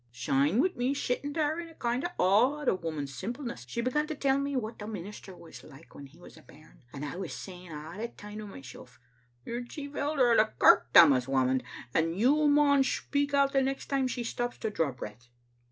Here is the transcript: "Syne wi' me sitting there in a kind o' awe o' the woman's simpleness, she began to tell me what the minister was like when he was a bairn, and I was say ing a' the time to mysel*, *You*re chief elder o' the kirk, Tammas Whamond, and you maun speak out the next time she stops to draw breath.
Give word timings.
"Syne 0.25 0.59
wi' 0.59 0.73
me 0.75 0.95
sitting 0.95 1.33
there 1.33 1.59
in 1.59 1.69
a 1.69 1.75
kind 1.75 2.03
o' 2.03 2.09
awe 2.17 2.61
o' 2.61 2.65
the 2.65 2.73
woman's 2.73 3.13
simpleness, 3.13 3.65
she 3.69 3.81
began 3.81 4.07
to 4.07 4.15
tell 4.15 4.39
me 4.39 4.55
what 4.55 4.79
the 4.79 4.87
minister 4.87 5.35
was 5.35 5.63
like 5.63 5.93
when 5.93 6.07
he 6.07 6.17
was 6.17 6.35
a 6.37 6.41
bairn, 6.41 6.81
and 6.91 7.05
I 7.05 7.17
was 7.17 7.33
say 7.35 7.65
ing 7.65 7.71
a' 7.71 7.97
the 7.99 8.07
time 8.07 8.39
to 8.39 8.47
mysel*, 8.47 8.89
*You*re 9.45 9.67
chief 9.67 9.95
elder 9.95 10.31
o' 10.31 10.37
the 10.37 10.53
kirk, 10.57 10.91
Tammas 10.91 11.27
Whamond, 11.27 11.61
and 11.93 12.17
you 12.19 12.47
maun 12.47 12.83
speak 12.83 13.35
out 13.35 13.53
the 13.53 13.61
next 13.61 13.89
time 13.89 14.07
she 14.07 14.23
stops 14.23 14.57
to 14.57 14.71
draw 14.71 14.91
breath. 14.91 15.27